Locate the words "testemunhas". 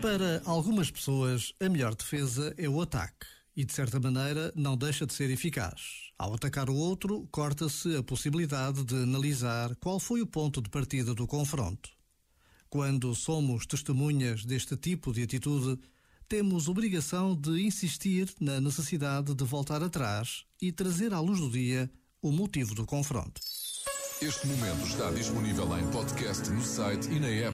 13.66-14.44